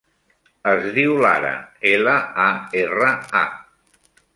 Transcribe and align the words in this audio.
Es 0.71 0.87
diu 0.95 1.13
Lara: 1.25 1.53
ela, 1.93 2.17
a, 2.49 2.51
erra, 2.85 3.15
a. 3.45 3.49